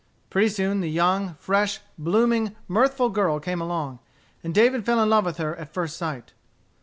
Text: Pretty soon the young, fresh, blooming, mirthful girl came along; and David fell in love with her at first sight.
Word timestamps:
Pretty 0.31 0.49
soon 0.49 0.81
the 0.81 0.89
young, 0.89 1.35
fresh, 1.35 1.79
blooming, 1.95 2.55
mirthful 2.67 3.09
girl 3.11 3.39
came 3.39 3.61
along; 3.61 3.99
and 4.43 4.51
David 4.51 4.83
fell 4.83 4.99
in 4.99 5.11
love 5.11 5.25
with 5.25 5.37
her 5.37 5.55
at 5.57 5.75
first 5.75 5.95
sight. 5.95 6.33